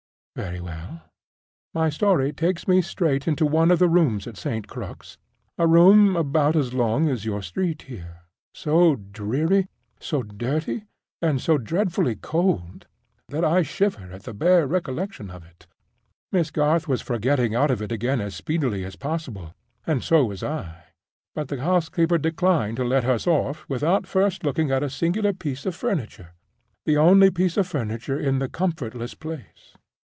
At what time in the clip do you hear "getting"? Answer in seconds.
17.19-17.53